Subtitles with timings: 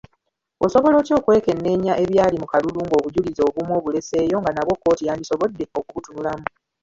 [0.65, 6.45] Osobola otya okwekenneenya ebyali mu kalulu ng'obujulizi obumu obuleseeyo nga nabwo kkooti yandisobodde okubutunulamu?